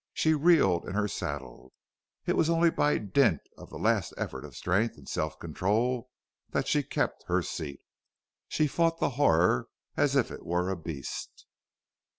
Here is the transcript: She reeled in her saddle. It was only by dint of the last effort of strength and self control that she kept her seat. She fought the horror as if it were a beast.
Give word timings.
She 0.15 0.33
reeled 0.33 0.87
in 0.87 0.95
her 0.95 1.07
saddle. 1.07 1.73
It 2.25 2.35
was 2.35 2.49
only 2.49 2.71
by 2.71 2.97
dint 2.97 3.41
of 3.55 3.69
the 3.69 3.77
last 3.77 4.15
effort 4.17 4.43
of 4.43 4.55
strength 4.55 4.97
and 4.97 5.07
self 5.07 5.37
control 5.37 6.09
that 6.49 6.67
she 6.67 6.81
kept 6.81 7.25
her 7.27 7.43
seat. 7.43 7.81
She 8.47 8.65
fought 8.65 8.97
the 8.99 9.11
horror 9.21 9.67
as 9.95 10.15
if 10.15 10.31
it 10.31 10.43
were 10.43 10.71
a 10.71 10.75
beast. 10.75 11.45